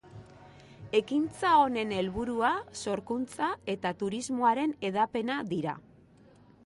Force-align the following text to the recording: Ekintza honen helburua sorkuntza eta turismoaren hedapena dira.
Ekintza 0.99 1.51
honen 1.65 1.93
helburua 1.97 2.51
sorkuntza 2.85 3.51
eta 3.75 3.93
turismoaren 4.03 4.75
hedapena 4.91 5.37
dira. 5.53 5.77